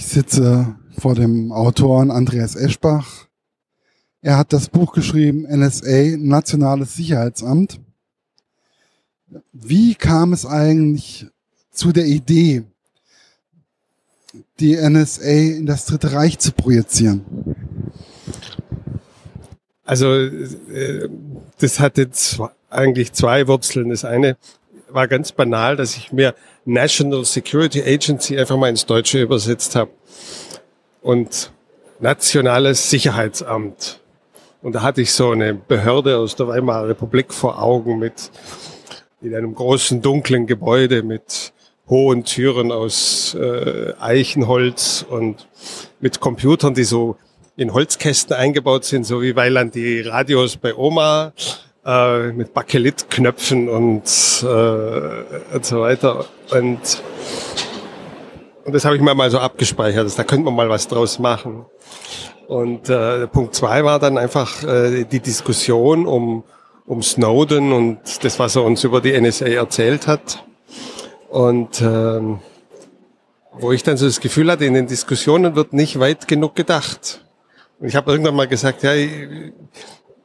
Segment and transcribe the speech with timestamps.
[0.00, 3.28] Ich sitze vor dem Autoren Andreas Eschbach.
[4.22, 7.80] Er hat das Buch geschrieben, NSA, Nationales Sicherheitsamt.
[9.52, 11.26] Wie kam es eigentlich
[11.70, 12.62] zu der Idee,
[14.58, 17.22] die NSA in das Dritte Reich zu projizieren?
[19.84, 21.10] Also äh,
[21.58, 23.90] das hatte zwei, eigentlich zwei Wurzeln.
[23.90, 24.38] Das eine
[24.92, 26.34] war ganz banal, dass ich mir
[26.64, 29.90] National Security Agency einfach mal ins Deutsche übersetzt habe.
[31.02, 31.52] Und
[32.00, 34.00] Nationales Sicherheitsamt.
[34.62, 38.30] Und da hatte ich so eine Behörde aus der Weimarer Republik vor Augen mit
[39.22, 41.52] in einem großen dunklen Gebäude mit
[41.88, 45.48] hohen Türen aus äh, Eichenholz und
[46.00, 47.16] mit Computern, die so
[47.56, 51.32] in Holzkästen eingebaut sind, so wie Weiland die Radios bei Oma
[51.90, 54.04] äh, mit Bakelitknöpfen und,
[54.42, 56.26] äh, und so weiter.
[56.52, 57.02] Und,
[58.64, 60.16] und das habe ich mir mal so abgespeichert.
[60.16, 61.66] Da könnte man mal was draus machen.
[62.46, 66.44] Und äh, Punkt zwei war dann einfach äh, die Diskussion um,
[66.86, 70.44] um Snowden und das, was er uns über die NSA erzählt hat.
[71.28, 72.40] Und ähm,
[73.52, 77.24] wo ich dann so das Gefühl hatte, in den Diskussionen wird nicht weit genug gedacht.
[77.78, 78.92] Und ich habe irgendwann mal gesagt, ja,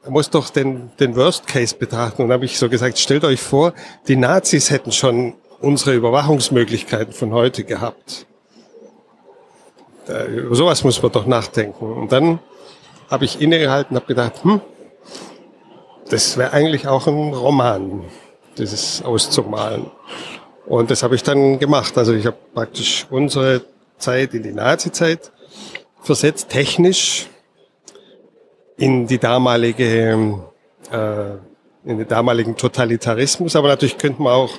[0.08, 2.22] muss doch den, den Worst Case betrachten.
[2.22, 3.72] Und habe ich so gesagt, stellt euch vor,
[4.08, 8.26] die Nazis hätten schon unsere Überwachungsmöglichkeiten von heute gehabt.
[10.06, 11.92] Da, über sowas muss man doch nachdenken.
[11.92, 12.38] Und dann
[13.10, 14.60] habe ich innegehalten habe gedacht, hm,
[16.08, 18.04] das wäre eigentlich auch ein Roman,
[18.58, 19.90] dieses auszumalen.
[20.66, 21.96] Und das habe ich dann gemacht.
[21.98, 23.62] Also ich habe praktisch unsere
[23.98, 25.32] Zeit in die Nazi-Zeit
[26.00, 27.28] versetzt, technisch
[28.76, 29.84] in die damalige,
[30.92, 31.30] äh,
[31.84, 33.56] in den damaligen Totalitarismus.
[33.56, 34.50] Aber natürlich könnte man auch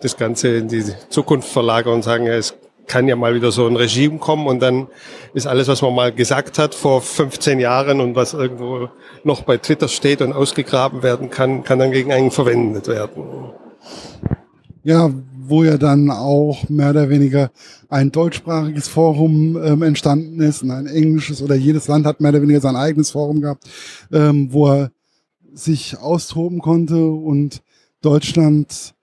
[0.00, 2.54] das Ganze in die Zukunft verlagern und sagen, ja, es
[2.86, 4.88] kann ja mal wieder so ein Regime kommen und dann
[5.34, 8.88] ist alles, was man mal gesagt hat vor 15 Jahren und was irgendwo
[9.24, 13.52] noch bei Twitter steht und ausgegraben werden kann, kann dann gegen einen verwendet werden.
[14.82, 15.10] Ja,
[15.48, 17.50] wo ja dann auch mehr oder weniger
[17.88, 22.42] ein deutschsprachiges Forum ähm, entstanden ist und ein englisches oder jedes Land hat mehr oder
[22.42, 23.64] weniger sein eigenes Forum gehabt,
[24.12, 24.90] ähm, wo er
[25.52, 27.62] sich austoben konnte und
[28.00, 28.94] Deutschland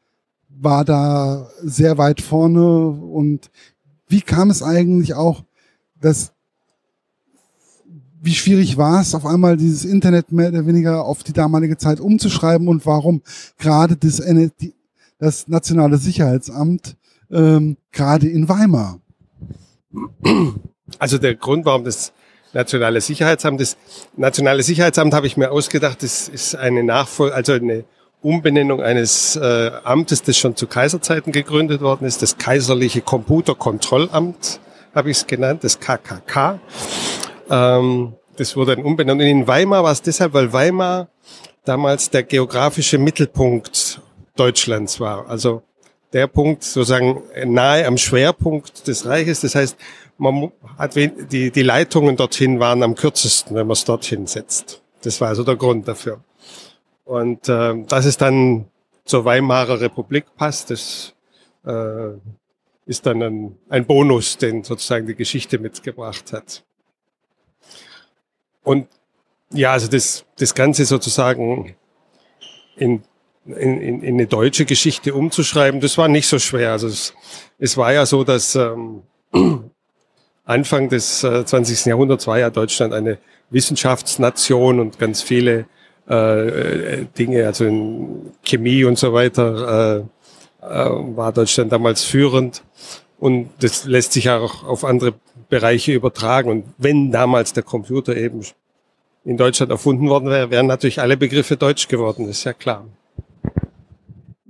[0.50, 2.88] war da sehr weit vorne.
[2.88, 3.52] Und
[4.08, 5.44] wie kam es eigentlich auch,
[6.00, 6.32] dass
[8.22, 12.00] wie schwierig war es, auf einmal dieses Internet mehr oder weniger auf die damalige Zeit
[12.00, 12.68] umzuschreiben?
[12.68, 13.22] Und warum
[13.60, 14.20] gerade das,
[15.20, 16.98] das Nationale Sicherheitsamt
[17.32, 19.00] ähm, gerade in Weimar?
[21.00, 22.14] Also der Grund, warum das
[22.54, 23.78] Nationale Sicherheitsamt, das
[24.16, 27.86] Nationale Sicherheitsamt habe ich mir ausgedacht, das ist eine Nachfolge, also eine
[28.22, 34.60] Umbenennung eines äh, Amtes, das schon zu Kaiserzeiten gegründet worden ist, das Kaiserliche Computerkontrollamt,
[34.96, 36.60] habe ich es genannt, das KKK.
[37.50, 39.22] Ähm, das wurde dann umbenannt.
[39.22, 41.10] Und in Weimar war es deshalb, weil Weimar
[41.66, 43.76] damals der geografische Mittelpunkt
[44.36, 45.28] Deutschlands war.
[45.28, 45.64] Also
[46.14, 49.42] der Punkt sozusagen nahe am Schwerpunkt des Reiches.
[49.42, 49.78] Das heißt,
[50.18, 54.82] man hat die, die Leitungen dorthin waren am kürzesten, wenn man es dorthin setzt.
[55.02, 56.24] Das war also der Grund dafür.
[57.04, 58.66] Und äh, dass es dann
[59.04, 61.14] zur Weimarer Republik passt, das
[61.66, 62.14] äh,
[62.86, 66.64] ist dann ein, ein Bonus, den sozusagen die Geschichte mitgebracht hat.
[68.64, 68.88] Und
[69.52, 71.76] ja, also das, das Ganze sozusagen
[72.78, 73.04] in
[73.46, 76.72] in, in, in eine deutsche Geschichte umzuschreiben, das war nicht so schwer.
[76.72, 77.14] Also es,
[77.60, 79.04] es war ja so, dass ähm,
[80.46, 81.86] Anfang des äh, 20.
[81.86, 83.18] Jahrhunderts war ja Deutschland eine
[83.50, 85.66] Wissenschaftsnation und ganz viele
[86.08, 90.04] äh, Dinge, also in Chemie und so weiter,
[90.62, 92.64] äh, äh, war Deutschland damals führend.
[93.20, 95.14] Und das lässt sich auch auf andere
[95.50, 96.50] Bereiche übertragen.
[96.50, 98.42] Und wenn damals der Computer eben
[99.24, 102.86] in Deutschland erfunden worden wäre, wären natürlich alle Begriffe deutsch geworden, ist ja klar.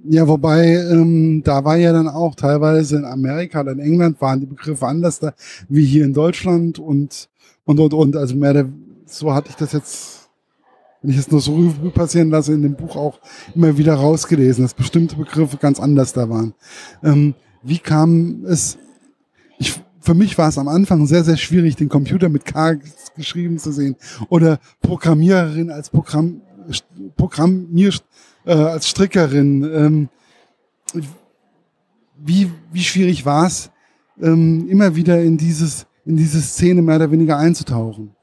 [0.08, 4.40] Ja, wobei, ähm, da war ja dann auch teilweise in Amerika oder in England waren
[4.40, 5.34] die Begriffe anders da,
[5.68, 7.30] wie hier in Deutschland und,
[7.66, 8.16] und, und, und.
[8.16, 8.70] Also mehr der,
[9.06, 10.30] so hatte ich das jetzt,
[11.02, 13.20] wenn ich es nur so Revue passieren lasse, in dem Buch auch
[13.56, 16.54] immer wieder rausgelesen, dass bestimmte Begriffe ganz anders da waren.
[17.04, 18.78] Ähm, wie kam es,
[19.58, 22.78] ich, für mich war es am Anfang sehr, sehr schwierig, den Computer mit K
[23.16, 23.96] geschrieben zu sehen
[24.30, 26.42] oder Programmiererin als Programm,
[27.16, 27.92] Programmier,
[28.46, 29.64] äh, als Strickerin.
[29.64, 30.10] Ähm,
[32.18, 33.72] wie, wie schwierig war es,
[34.22, 38.16] ähm, immer wieder in dieses in diese Szene mehr oder weniger einzutauchen?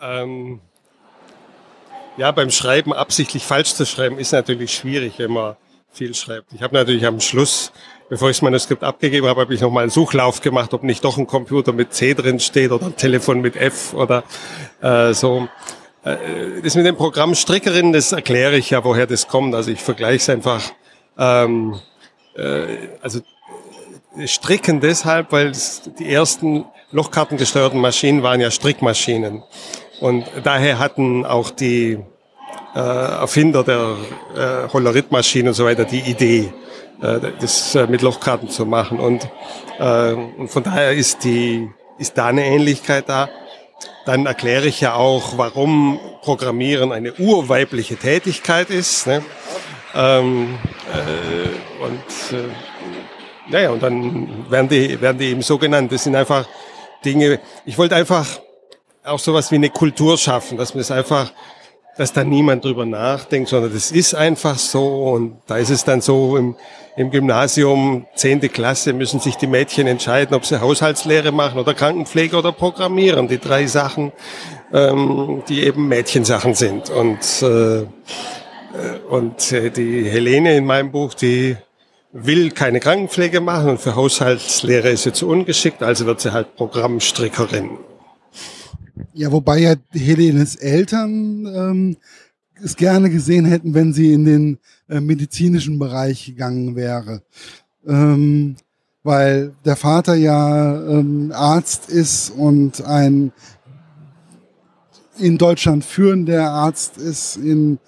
[0.00, 0.60] Ähm,
[2.18, 5.56] ja, beim Schreiben absichtlich falsch zu schreiben ist natürlich schwierig, wenn man
[5.90, 6.52] viel schreibt.
[6.52, 7.72] Ich habe natürlich am Schluss
[8.08, 11.16] bevor ich das Manuskript abgegeben habe, habe ich nochmal einen Suchlauf gemacht, ob nicht doch
[11.18, 14.24] ein Computer mit C drin steht oder ein Telefon mit F oder
[14.80, 15.48] äh, so.
[16.04, 19.54] Äh, das mit dem Programm Strickerin, das erkläre ich ja, woher das kommt.
[19.54, 20.62] Also ich vergleiche es einfach.
[21.18, 21.80] Ähm,
[22.36, 23.20] äh, also
[24.26, 25.52] Stricken deshalb, weil
[25.98, 29.42] die ersten lochkartengesteuerten Maschinen waren ja Strickmaschinen.
[30.00, 31.98] Und daher hatten auch die
[32.74, 33.96] äh, Erfinder der
[34.36, 36.52] äh, Holleritmaschine und so weiter die Idee,
[37.02, 39.00] äh, das äh, mit Lochkarten zu machen.
[39.00, 39.28] Und,
[39.78, 41.68] äh, und von daher ist, die,
[41.98, 43.28] ist da eine Ähnlichkeit da.
[44.04, 49.06] Dann erkläre ich ja auch, warum Programmieren eine urweibliche Tätigkeit ist.
[49.06, 49.22] Ne?
[49.94, 50.58] Ähm,
[50.92, 52.48] äh, und äh,
[53.48, 55.92] naja, und dann werden die, werden die eben so genannt.
[55.92, 56.46] Das sind einfach
[57.04, 57.40] Dinge.
[57.64, 58.26] Ich wollte einfach
[59.04, 61.32] auch sowas wie eine Kultur schaffen, dass man es einfach,
[61.96, 65.12] dass da niemand drüber nachdenkt, sondern das ist einfach so.
[65.12, 66.56] Und da ist es dann so im,
[66.96, 72.36] im Gymnasium, zehnte Klasse, müssen sich die Mädchen entscheiden, ob sie Haushaltslehre machen oder Krankenpflege
[72.36, 73.28] oder Programmieren.
[73.28, 74.12] Die drei Sachen,
[74.72, 76.90] ähm, die eben Mädchensachen sind.
[76.90, 77.86] Und, äh, äh
[79.08, 81.56] und äh, die Helene in meinem Buch, die
[82.12, 86.54] will keine Krankenpflege machen und für Haushaltslehre ist sie zu ungeschickt, also wird sie halt
[86.54, 87.70] Programmstrickerin.
[89.12, 91.96] Ja, wobei ja Helenes Eltern ähm,
[92.62, 94.58] es gerne gesehen hätten, wenn sie in den
[94.88, 97.22] äh, medizinischen Bereich gegangen wäre.
[97.86, 98.56] Ähm,
[99.02, 103.32] weil der Vater ja ähm, Arzt ist und ein
[105.18, 107.78] in Deutschland führender Arzt ist in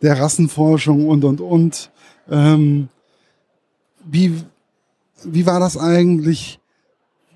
[0.00, 1.90] der Rassenforschung und und und.
[2.30, 2.88] Ähm,
[4.04, 4.42] wie,
[5.24, 6.58] wie war das eigentlich,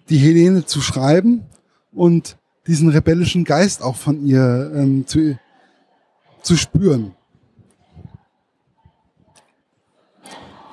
[0.08, 1.42] die Helene zu schreiben
[1.92, 2.36] und
[2.66, 5.38] diesen rebellischen Geist auch von ihr ähm, zu,
[6.42, 7.14] zu spüren?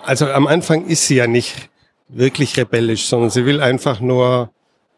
[0.04, 1.69] Also am Anfang ist sie ja nicht
[2.10, 4.51] wirklich rebellisch, sondern sie will einfach nur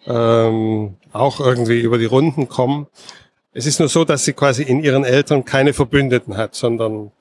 [0.08, 2.88] ähm, auch irgendwie über die Runden kommen.
[3.54, 7.12] Es ist nur so, dass sie quasi in ihren Eltern keine Verbündeten hat, sondern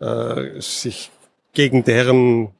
[0.00, 1.10] äh, sich
[1.52, 2.50] gegen deren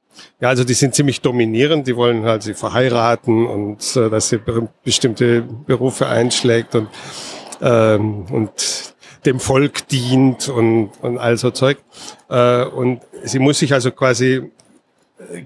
[0.41, 4.41] ja, also die sind ziemlich dominierend, die wollen halt sie verheiraten und äh, dass sie
[4.85, 6.89] bestimmte Berufe einschlägt und,
[7.61, 8.95] ähm, und
[9.27, 11.79] dem Volk dient und, und all so Zeug.
[12.29, 14.51] Äh, und sie muss sich also quasi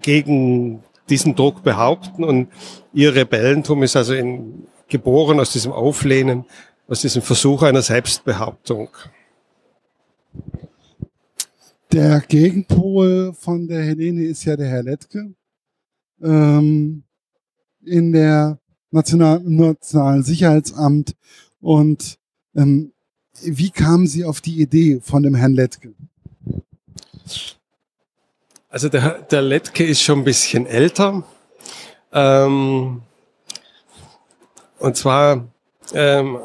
[0.00, 2.48] gegen diesen Druck behaupten und
[2.92, 6.44] ihr Rebellentum ist also in, geboren aus diesem Auflehnen,
[6.88, 8.88] aus diesem Versuch einer Selbstbehauptung.
[11.94, 15.32] Der Gegenpol von der Helene ist ja der Herr Lettke.
[16.20, 17.04] Ähm,
[17.84, 18.58] in der
[18.90, 21.14] National Nationalen Sicherheitsamt.
[21.60, 22.18] Und
[22.56, 22.92] ähm,
[23.44, 25.94] wie kam Sie auf die Idee von dem Herrn Lettke?
[28.68, 31.22] Also der, der Lettke ist schon ein bisschen älter.
[32.10, 33.02] Ähm,
[34.80, 35.46] und zwar
[35.92, 36.38] ähm,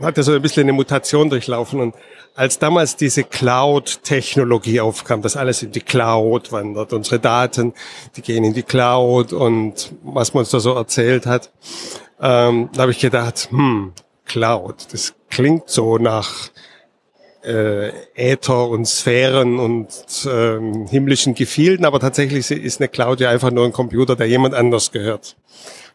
[0.00, 1.94] hat er so ein bisschen eine Mutation durchlaufen und
[2.34, 7.74] als damals diese Cloud-Technologie aufkam, dass alles in die Cloud wandert, unsere Daten,
[8.16, 11.52] die gehen in die Cloud und was man uns da so erzählt hat,
[12.20, 13.92] ähm, da habe ich gedacht, hm,
[14.24, 16.50] Cloud, das klingt so nach
[17.44, 19.88] äh, Äther und Sphären und
[20.26, 24.54] ähm, himmlischen Gefilden, aber tatsächlich ist eine Cloud ja einfach nur ein Computer, der jemand
[24.54, 25.36] anders gehört.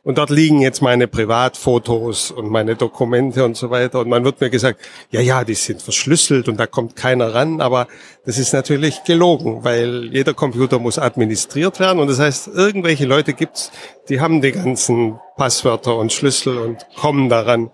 [0.04, 4.00] Und dort liegen jetzt meine Privatfotos und meine Dokumente und so weiter.
[4.00, 4.80] Und man wird mir gesagt,
[5.12, 7.60] ja, ja, die sind verschlüsselt und da kommt keiner ran.
[7.60, 7.88] Aber
[8.26, 12.00] das ist natürlich gelogen, weil jeder Computer muss administriert werden.
[12.00, 13.72] Und das heißt, irgendwelche Leute gibt's,
[14.08, 17.70] die haben die ganzen Passwörter und Schlüssel und kommen daran.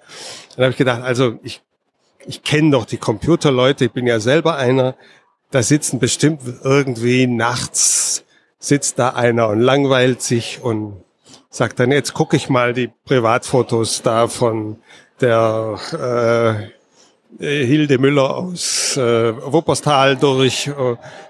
[0.56, 1.62] Dann habe ich gedacht, also ich,
[2.26, 4.96] ich kenne doch die Computerleute, ich bin ja selber einer.
[5.52, 8.26] Da sitzen bestimmt irgendwie nachts
[8.66, 11.05] sitzt da einer und langweilt sich und
[11.56, 14.76] sagt dann, jetzt gucke ich mal die Privatfotos da von
[15.22, 16.70] der
[17.40, 20.70] äh, Hilde Müller aus äh, Wuppertal durch.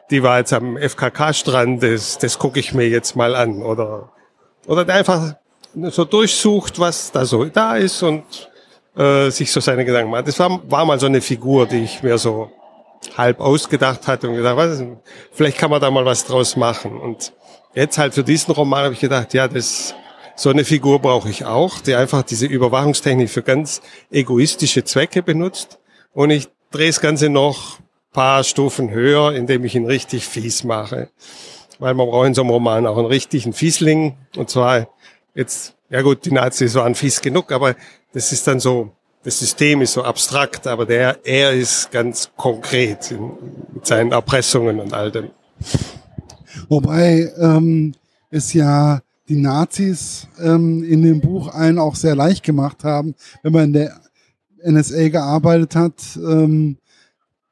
[0.10, 3.62] Die war jetzt am FKK-Strand, das, das gucke ich mir jetzt mal an.
[3.62, 4.10] Oder,
[4.66, 5.36] oder der einfach
[5.76, 8.24] so durchsucht, was da so da ist und
[8.98, 10.28] äh, sich so seine Gedanken macht.
[10.28, 12.50] Das war, war mal so eine Figur, die ich mir so
[13.16, 14.84] halb ausgedacht hatte und gedacht, was,
[15.32, 17.00] vielleicht kann man da mal was draus machen.
[17.00, 17.32] Und
[17.76, 19.94] jetzt halt für diesen Roman habe ich gedacht, ja, das
[20.36, 25.80] so eine Figur brauche ich auch, die einfach diese Überwachungstechnik für ganz egoistische Zwecke benutzt.
[26.14, 27.80] Und ich drehe das Ganze noch
[28.12, 31.10] paar Stufen höher, indem ich ihn richtig fies mache.
[31.80, 34.16] Weil man braucht in so einem Roman auch einen richtigen Fiesling.
[34.38, 34.88] Und zwar
[35.34, 37.76] jetzt, ja gut, die Nazis waren fies genug, aber
[38.14, 38.92] das ist dann so,
[39.24, 43.32] das System ist so abstrakt, aber der, er ist ganz konkret in,
[43.74, 45.32] mit seinen Erpressungen und all dem.
[46.70, 47.96] Wobei, ähm,
[48.32, 53.54] ist ja die Nazis ähm, in dem Buch einen auch sehr leicht gemacht haben, wenn
[53.54, 54.02] man in der
[54.64, 56.78] NSA gearbeitet hat, ähm,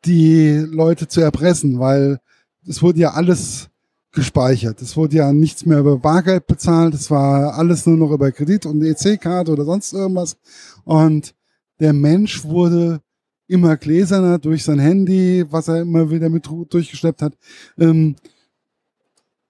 [0.05, 2.19] die Leute zu erpressen, weil
[2.67, 3.69] es wurde ja alles
[4.11, 4.81] gespeichert.
[4.81, 8.65] Es wurde ja nichts mehr über Bargeld bezahlt, es war alles nur noch über Kredit
[8.65, 10.37] und EC-Karte oder sonst irgendwas.
[10.85, 11.33] Und
[11.79, 13.01] der Mensch wurde
[13.47, 17.37] immer gläserner durch sein Handy, was er immer wieder mit durchgeschleppt hat.
[17.77, 18.15] Ähm,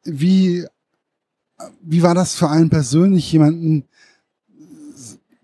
[0.04, 0.66] wie,
[1.82, 3.86] wie war das für einen persönlich, jemanden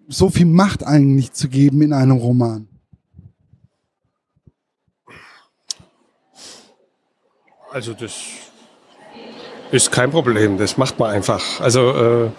[0.08, 2.68] so viel Macht eigentlich zu geben in einem Roman?
[7.72, 8.14] Also das
[9.72, 11.60] ist kein Problem, das macht man einfach.
[11.62, 12.32] Also äh,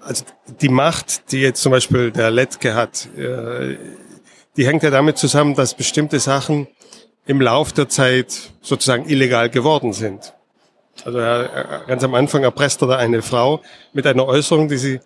[0.00, 0.24] also
[0.60, 3.76] die Macht, die jetzt zum Beispiel der Letke hat, äh,
[4.60, 6.66] die hängt ja damit zusammen, dass bestimmte Sachen
[7.24, 10.34] im Lauf der Zeit sozusagen illegal geworden sind.
[11.02, 11.18] Also
[11.86, 13.62] ganz am Anfang erpresst er da eine Frau
[13.94, 15.00] mit einer Äußerung, die sie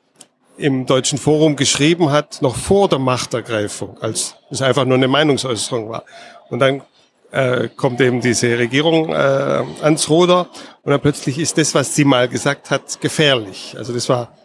[0.56, 5.88] im Deutschen Forum geschrieben hat, noch vor der Machtergreifung, als es einfach nur eine Meinungsäußerung
[5.88, 6.02] war.
[6.50, 6.82] Und dann
[7.30, 10.48] äh, kommt eben diese Regierung äh, ans Ruder
[10.82, 13.76] und dann plötzlich ist das, was sie mal gesagt hat, gefährlich.
[13.78, 14.36] Also das war,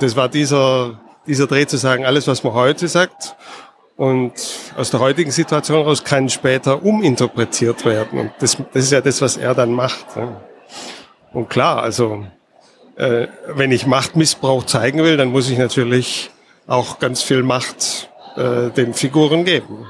[0.00, 3.36] das war dieser, dieser Dreh zu sagen, alles, was man heute sagt
[3.98, 4.32] und
[4.76, 8.20] aus der heutigen Situation heraus kann später uminterpretiert werden.
[8.20, 10.06] Und das, das ist ja das, was er dann macht.
[11.32, 12.24] Und klar, also
[12.94, 16.30] äh, wenn ich Machtmissbrauch zeigen will, dann muss ich natürlich
[16.68, 19.84] auch ganz viel Macht äh, den Figuren geben.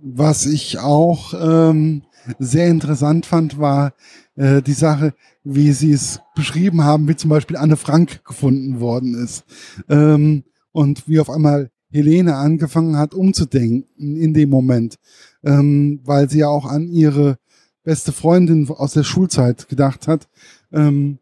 [0.00, 2.02] Was ich auch ähm,
[2.38, 3.92] sehr interessant fand, war
[4.36, 9.20] äh, die Sache, wie Sie es beschrieben haben, wie zum Beispiel Anne Frank gefunden worden
[9.20, 9.44] ist.
[9.88, 14.98] Ähm, und wie auf einmal Helene angefangen hat, umzudenken in dem Moment,
[15.44, 17.38] ähm, weil sie ja auch an ihre
[17.84, 20.28] beste Freundin aus der Schulzeit gedacht hat.
[20.72, 21.18] Ähm,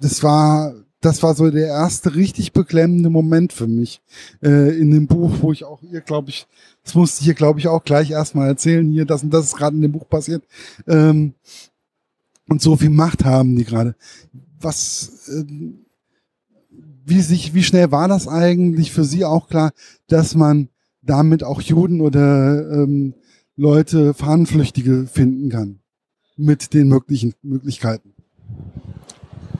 [0.00, 4.00] das war, das war so der erste richtig beklemmende Moment für mich
[4.42, 6.46] äh, in dem Buch, wo ich auch ihr, glaube ich,
[6.84, 9.56] das musste ich hier, glaube ich, auch gleich erstmal erzählen, hier, das und das ist
[9.56, 10.44] gerade in dem Buch passiert.
[10.86, 11.34] Ähm,
[12.48, 13.94] und so viel Macht haben die gerade.
[14.60, 15.44] Was, äh,
[17.08, 19.72] wie sich, wie schnell war das eigentlich für Sie auch klar,
[20.08, 20.68] dass man
[21.02, 23.14] damit auch Juden oder ähm,
[23.56, 25.80] Leute, Fahnenflüchtige finden kann?
[26.36, 28.14] Mit den möglichen Möglichkeiten.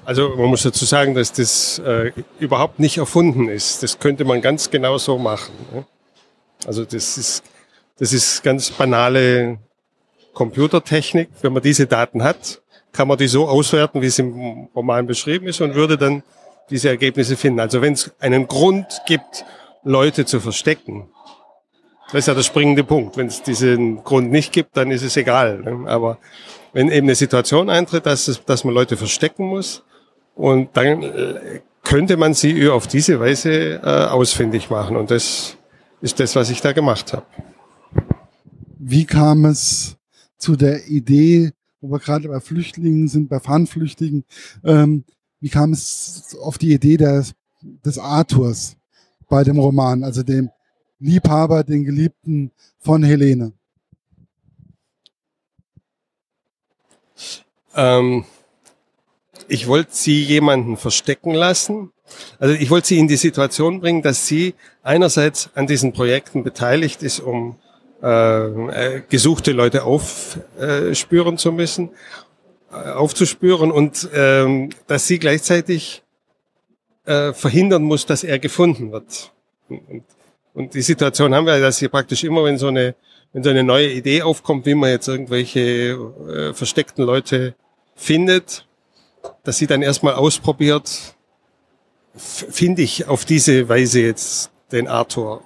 [0.05, 3.83] Also man muss dazu sagen, dass das äh, überhaupt nicht erfunden ist.
[3.83, 5.53] Das könnte man ganz genau so machen.
[5.75, 5.85] Ne?
[6.67, 7.43] Also das ist,
[7.99, 9.59] das ist ganz banale
[10.33, 11.29] Computertechnik.
[11.43, 12.63] Wenn man diese Daten hat,
[12.93, 16.23] kann man die so auswerten, wie es im Roman beschrieben ist und würde dann
[16.71, 17.61] diese Ergebnisse finden.
[17.61, 19.45] Also wenn es einen Grund gibt,
[19.85, 21.09] Leute zu verstecken,
[22.07, 23.17] das ist ja der springende Punkt.
[23.17, 25.59] Wenn es diesen Grund nicht gibt, dann ist es egal.
[25.59, 25.89] Ne?
[25.89, 26.19] Aber
[26.73, 29.83] wenn eben eine Situation eintritt, dass, es, dass man Leute verstecken muss,
[30.39, 34.97] und dann äh, könnte man sie auf diese Weise äh, ausfindig machen.
[34.97, 35.57] Und das
[36.01, 37.27] ist das, was ich da gemacht habe.
[38.79, 39.97] Wie kam es
[40.37, 44.25] zu der Idee, wo wir gerade bei Flüchtlingen sind, bei Fahnenflüchtigen,
[44.65, 45.05] ähm,
[45.41, 47.35] wie kam es auf die Idee des,
[47.85, 48.77] des Arthurs
[49.29, 50.51] bei dem Roman, also dem
[50.99, 53.53] Liebhaber, den Geliebten von Helene?
[57.75, 58.25] Ähm,
[59.47, 61.93] ich wollte sie jemanden verstecken lassen.
[62.39, 67.03] Also ich wollte sie in die Situation bringen, dass sie einerseits an diesen Projekten beteiligt
[67.03, 67.57] ist, um
[68.03, 71.91] äh, äh gesuchte Leute aufspüren äh, zu müssen,
[72.71, 76.03] aufzuspüren und äh, dass sie gleichzeitig
[77.05, 79.33] äh, verhindern muss, dass er gefunden wird.
[79.69, 80.05] Und,
[80.55, 82.95] und die Situation haben wir, dass sie praktisch immer, wenn so eine
[83.33, 87.55] wenn so eine neue Idee aufkommt, wie man jetzt irgendwelche äh, versteckten Leute
[87.95, 88.67] findet,
[89.45, 91.15] dass sie dann erstmal ausprobiert,
[92.15, 95.43] finde ich auf diese Weise jetzt den Arthur?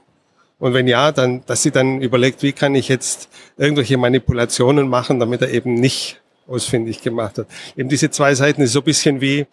[0.59, 5.19] Und wenn ja, dann, dass sie dann überlegt, wie kann ich jetzt irgendwelche Manipulationen machen,
[5.19, 6.22] damit er eben nicht
[6.52, 7.47] ausfindig gemacht hat.
[7.76, 9.47] Eben diese zwei Seiten ist so ein bisschen wie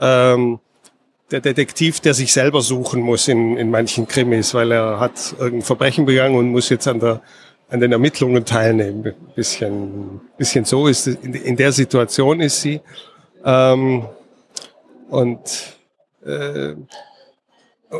[0.00, 0.60] ähm,
[1.30, 5.62] der Detektiv, der sich selber suchen muss in, in manchen Krimis, weil er hat irgendein
[5.62, 7.22] Verbrechen begangen und muss jetzt an der
[7.74, 9.04] an den Ermittlungen teilnehmen.
[9.04, 12.80] Ein bisschen, bisschen so ist es, in, in der Situation ist sie.
[13.44, 14.06] Ähm,
[15.08, 15.76] und,
[16.24, 16.74] äh,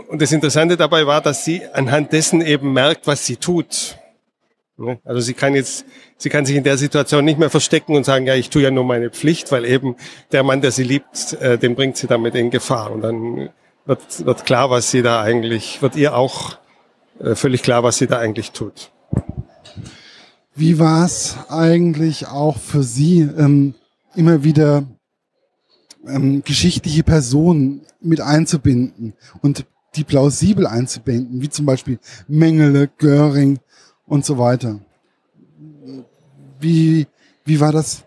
[0.08, 3.96] und das Interessante dabei war, dass sie anhand dessen eben merkt, was sie tut.
[5.04, 5.84] Also sie kann jetzt,
[6.16, 8.70] sie kann sich in der Situation nicht mehr verstecken und sagen, ja, ich tue ja
[8.72, 9.94] nur meine Pflicht, weil eben
[10.32, 12.90] der Mann, der sie liebt, äh, den bringt sie damit in Gefahr.
[12.90, 13.50] Und dann
[13.86, 16.58] wird, wird klar, was sie da eigentlich, wird ihr auch
[17.20, 18.90] äh, völlig klar, was sie da eigentlich tut.
[20.56, 23.74] Wie war es eigentlich auch für Sie, ähm,
[24.14, 24.84] immer wieder
[26.06, 29.66] ähm, geschichtliche Personen mit einzubinden und
[29.96, 33.58] die plausibel einzubinden, wie zum Beispiel Mengele, Göring
[34.06, 34.80] und so weiter?
[36.60, 37.06] Wie,
[37.44, 38.04] wie war das?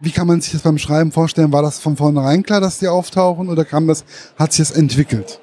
[0.00, 1.52] Wie kann man sich das beim Schreiben vorstellen?
[1.52, 4.04] War das von vornherein klar, dass die auftauchen oder kam das,
[4.38, 5.40] hat sich das entwickelt?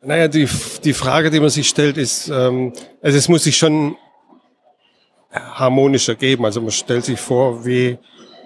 [0.00, 0.48] Naja, die,
[0.84, 2.72] die Frage, die man sich stellt, ist, ähm,
[3.02, 3.96] also es muss sich schon
[5.32, 6.44] harmonischer geben.
[6.44, 7.98] Also man stellt sich vor, wie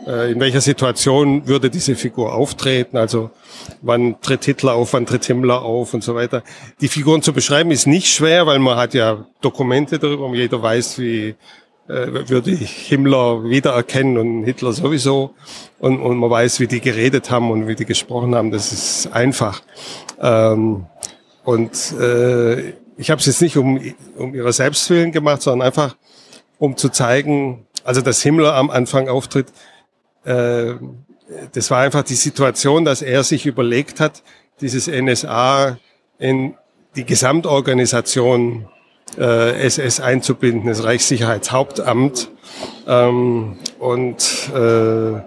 [0.07, 2.97] äh, in welcher Situation würde diese Figur auftreten.
[2.97, 3.30] Also
[3.83, 6.42] wann tritt Hitler auf, wann tritt Himmler auf und so weiter.
[6.80, 10.62] Die Figuren zu beschreiben ist nicht schwer, weil man hat ja Dokumente darüber und jeder
[10.62, 11.35] weiß, wie
[11.88, 15.35] äh, würde ich Himmler wiedererkennen und Hitler sowieso.
[15.78, 18.50] Und, und man weiß, wie die geredet haben und wie die gesprochen haben.
[18.50, 19.62] Das ist einfach.
[20.21, 20.87] Ähm,
[21.45, 23.80] und äh, ich habe es jetzt nicht um,
[24.16, 25.97] um ihrer Selbstwillen gemacht, sondern einfach,
[26.59, 29.47] um zu zeigen, also dass Himmler am Anfang auftritt,
[30.24, 30.74] äh,
[31.52, 34.22] das war einfach die Situation, dass er sich überlegt hat,
[34.60, 35.78] dieses NSA
[36.18, 36.54] in
[36.96, 38.68] die Gesamtorganisation
[39.18, 42.30] äh, SS einzubinden, das Reichssicherheitshauptamt.
[42.86, 45.20] Ähm, und äh,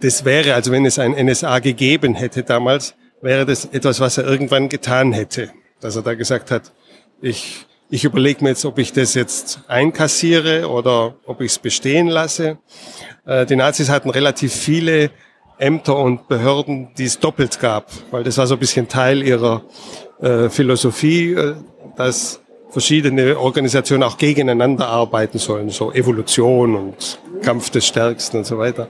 [0.00, 4.26] das wäre, also wenn es ein NSA gegeben hätte damals, wäre das etwas, was er
[4.26, 5.50] irgendwann getan hätte.
[5.80, 6.72] Dass er da gesagt hat,
[7.20, 12.08] ich, ich überlege mir jetzt, ob ich das jetzt einkassiere oder ob ich es bestehen
[12.08, 12.58] lasse.
[13.24, 15.12] Äh, die Nazis hatten relativ viele
[15.58, 19.62] Ämter und Behörden, die es doppelt gab, weil das war so ein bisschen Teil ihrer
[20.20, 21.54] äh, Philosophie, äh,
[21.96, 28.58] dass verschiedene Organisationen auch gegeneinander arbeiten sollen, so Evolution und Kampf des Stärksten und so
[28.58, 28.88] weiter.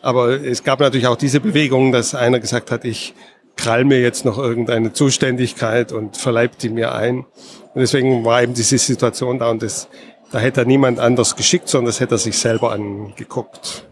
[0.00, 3.14] Aber es gab natürlich auch diese Bewegung, dass einer gesagt hat, ich
[3.56, 7.18] krall mir jetzt noch irgendeine Zuständigkeit und verleibt die mir ein.
[7.18, 9.88] Und deswegen war eben diese Situation da und das,
[10.30, 13.88] da hätte er niemand anders geschickt, sondern das hätte er sich selber angeguckt.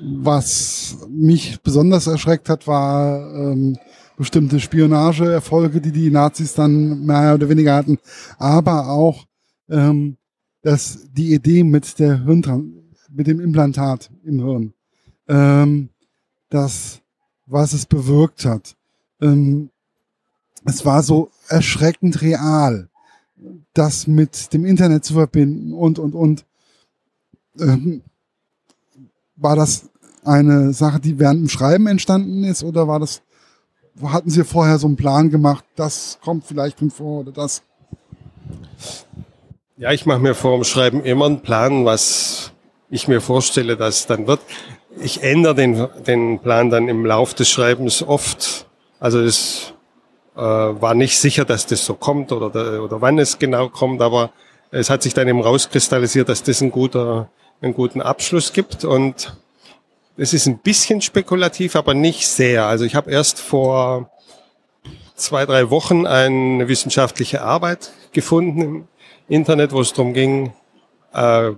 [0.00, 3.76] Was mich besonders erschreckt hat, war ähm,
[4.16, 7.98] bestimmte Spionageerfolge, die die Nazis dann mehr oder weniger hatten,
[8.38, 9.24] aber auch
[9.68, 10.16] ähm,
[10.62, 12.78] dass die Idee mit der Hirntran
[13.10, 14.74] mit dem Implantat im Hirn,
[15.28, 15.88] ähm,
[16.50, 17.00] dass
[17.48, 18.76] was es bewirkt hat.
[19.20, 19.70] Ähm,
[20.64, 22.88] es war so erschreckend real,
[23.72, 26.44] das mit dem Internet zu verbinden und, und, und.
[27.58, 28.02] Ähm,
[29.36, 29.88] war das
[30.24, 33.22] eine Sache, die während dem Schreiben entstanden ist oder war das,
[34.02, 37.62] hatten Sie vorher so einen Plan gemacht, das kommt vielleicht drin vor oder das?
[39.76, 42.52] Ja, ich mache mir vor dem Schreiben immer einen Plan, was
[42.90, 44.40] ich mir vorstelle, dass dann wird
[45.00, 48.66] ich ändere den, den Plan dann im Lauf des Schreibens oft.
[49.00, 49.74] Also es
[50.36, 54.30] äh, war nicht sicher, dass das so kommt oder, oder wann es genau kommt, aber
[54.70, 57.28] es hat sich dann eben rauskristallisiert, dass das ein guter,
[57.60, 59.36] einen guten Abschluss gibt und
[60.16, 62.66] es ist ein bisschen spekulativ, aber nicht sehr.
[62.66, 64.10] Also ich habe erst vor
[65.14, 68.88] zwei, drei Wochen eine wissenschaftliche Arbeit gefunden im
[69.28, 70.52] Internet, wo es darum ging,
[71.12, 71.52] äh,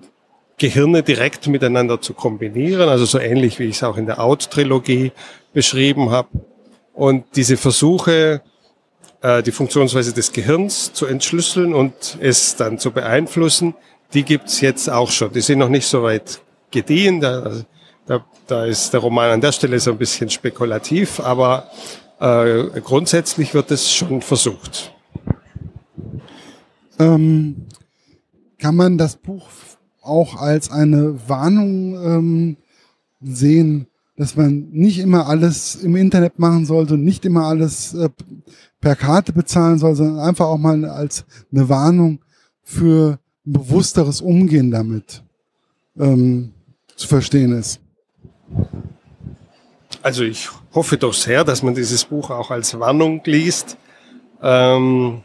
[0.60, 5.10] Gehirne direkt miteinander zu kombinieren, also so ähnlich wie ich es auch in der Out-Trilogie
[5.54, 6.28] beschrieben habe.
[6.92, 8.42] Und diese Versuche,
[9.22, 13.74] äh, die Funktionsweise des Gehirns zu entschlüsseln und es dann zu beeinflussen,
[14.12, 15.32] die gibt's jetzt auch schon.
[15.32, 17.22] Die sind noch nicht so weit gediehen.
[17.22, 17.64] Da,
[18.04, 21.70] da, da ist der Roman an der Stelle so ein bisschen spekulativ, aber
[22.20, 24.92] äh, grundsätzlich wird es schon versucht.
[26.98, 27.66] Ähm,
[28.58, 29.48] kann man das Buch
[30.10, 32.56] auch als eine Warnung ähm,
[33.22, 38.10] sehen, dass man nicht immer alles im Internet machen sollte und nicht immer alles äh,
[38.80, 42.20] per Karte bezahlen soll, sondern einfach auch mal als eine Warnung
[42.62, 45.22] für ein bewussteres Umgehen damit
[45.98, 46.52] ähm,
[46.96, 47.80] zu verstehen ist.
[50.02, 53.76] Also ich hoffe doch sehr, dass man dieses Buch auch als Warnung liest.
[54.42, 55.22] Ähm,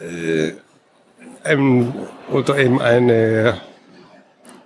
[0.00, 0.52] äh,
[1.44, 1.92] ähm,
[2.30, 3.60] oder eben eine,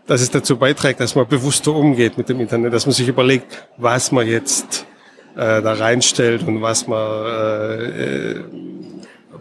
[0.06, 3.66] dass es dazu beiträgt, dass man bewusster umgeht mit dem Internet, dass man sich überlegt,
[3.76, 4.86] was man jetzt
[5.34, 8.40] äh, da reinstellt und was man, äh,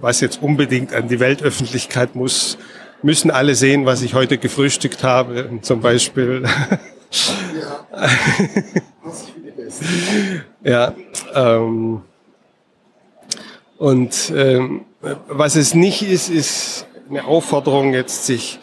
[0.02, 2.58] was jetzt unbedingt an die Weltöffentlichkeit muss.
[3.02, 6.44] Müssen alle sehen, was ich heute gefrühstückt habe, zum Beispiel.
[7.62, 8.10] Ja.
[10.94, 10.94] ja
[11.36, 12.02] ähm,
[13.78, 14.86] und ähm,
[15.28, 18.60] was es nicht ist, ist eine Aufforderung, jetzt sich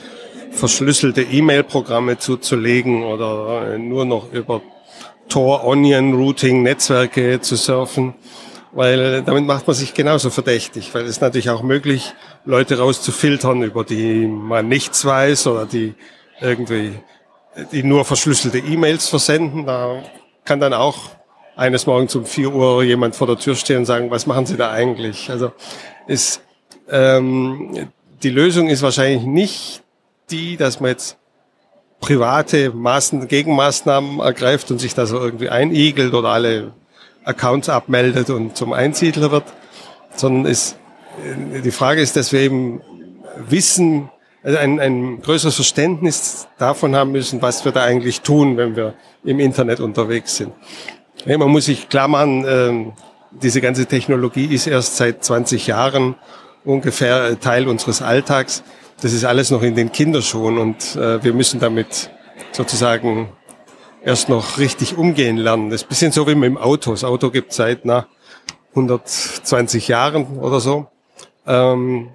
[0.52, 4.62] verschlüsselte E-Mail-Programme zuzulegen oder nur noch über
[5.28, 8.14] Tor, Onion, Routing, Netzwerke zu surfen.
[8.72, 13.84] weil damit macht man sich genauso verdächtig, weil es natürlich auch möglich, Leute rauszufiltern, über
[13.84, 15.94] die man nichts weiß oder die
[16.40, 16.94] irgendwie,
[17.70, 19.66] die nur verschlüsselte E-Mails versenden.
[19.66, 20.02] Da
[20.44, 21.10] kann dann auch
[21.54, 24.56] eines Morgens um 4 Uhr jemand vor der Tür stehen und sagen, was machen Sie
[24.56, 25.30] da eigentlich?
[25.30, 25.52] Also
[26.06, 26.42] ist,
[26.88, 27.90] ähm,
[28.22, 29.81] die Lösung ist wahrscheinlich nicht
[30.30, 31.16] die, dass man jetzt
[32.00, 36.72] private Maßen, Gegenmaßnahmen ergreift und sich da so irgendwie einigelt oder alle
[37.24, 39.44] Accounts abmeldet und zum Einsiedler wird,
[40.16, 40.76] sondern ist,
[41.64, 42.80] die Frage ist, dass wir eben
[43.36, 44.10] wissen,
[44.42, 48.94] also ein, ein größeres Verständnis davon haben müssen, was wir da eigentlich tun, wenn wir
[49.24, 50.52] im Internet unterwegs sind.
[51.24, 52.92] Ja, man muss sich klar machen, äh,
[53.30, 56.16] diese ganze Technologie ist erst seit 20 Jahren
[56.64, 58.62] ungefähr Teil unseres Alltags.
[59.02, 62.10] Das ist alles noch in den Kinderschuhen und äh, wir müssen damit
[62.52, 63.28] sozusagen
[64.04, 65.70] erst noch richtig umgehen lernen.
[65.70, 66.92] Das ist ein bisschen so wie mit dem Auto.
[66.92, 68.06] Das Auto gibt seit na,
[68.70, 70.86] 120 Jahren oder so.
[71.48, 72.10] Ähm,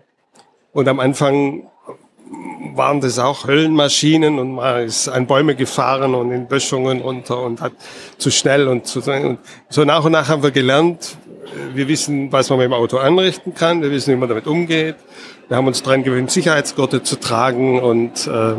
[0.71, 1.69] und am Anfang
[2.73, 7.60] waren das auch Höllenmaschinen und man ist an Bäume gefahren und in Böschungen runter und
[7.60, 7.73] hat
[8.17, 11.17] zu schnell und zu und so nach und nach haben wir gelernt.
[11.74, 13.82] Wir wissen, was man mit dem Auto anrichten kann.
[13.82, 14.96] Wir wissen, wie man damit umgeht.
[15.48, 18.56] Wir haben uns daran gewöhnt, Sicherheitsgurte zu tragen und äh,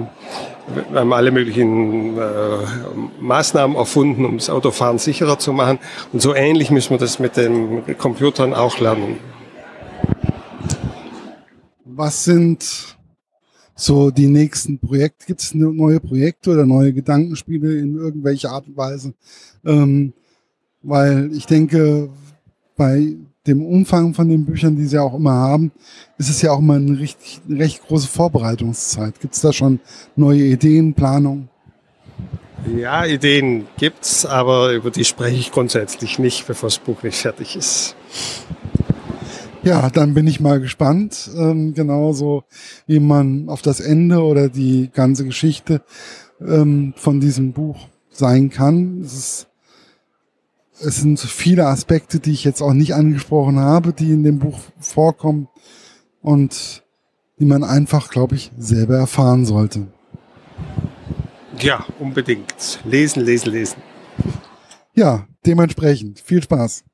[0.90, 2.20] wir haben alle möglichen äh,
[3.20, 5.78] Maßnahmen erfunden, um das Autofahren sicherer zu machen.
[6.12, 9.18] Und so ähnlich müssen wir das mit den Computern auch lernen.
[11.84, 12.96] Was sind
[13.74, 15.26] so die nächsten Projekte?
[15.26, 19.14] Gibt es neue Projekte oder neue Gedankenspiele in irgendwelcher Art und Weise?
[19.64, 20.12] Ähm,
[20.82, 22.08] weil ich denke,
[22.78, 25.72] bei dem Umfang von den Büchern, die sie auch immer haben,
[26.16, 29.20] ist es ja auch immer eine richtig, eine recht große Vorbereitungszeit.
[29.20, 29.80] Gibt es da schon
[30.16, 31.50] neue Ideen, Planungen?
[32.76, 37.56] Ja, Ideen gibt's, aber über die spreche ich grundsätzlich nicht, bevor das Buch nicht fertig
[37.56, 37.94] ist.
[39.62, 42.44] Ja, dann bin ich mal gespannt, ähm, genauso
[42.86, 45.82] wie man auf das Ende oder die ganze Geschichte
[46.40, 47.76] ähm, von diesem Buch
[48.10, 49.00] sein kann.
[49.02, 49.47] Es ist
[50.80, 54.58] es sind viele Aspekte, die ich jetzt auch nicht angesprochen habe, die in dem Buch
[54.78, 55.48] vorkommen
[56.22, 56.84] und
[57.38, 59.86] die man einfach, glaube ich, selber erfahren sollte.
[61.60, 62.80] Ja, unbedingt.
[62.84, 63.76] Lesen, lesen, lesen.
[64.94, 66.20] Ja, dementsprechend.
[66.20, 66.84] Viel Spaß.